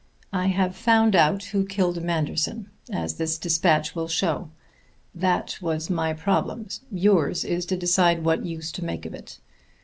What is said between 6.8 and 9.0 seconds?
yours is to decide what use to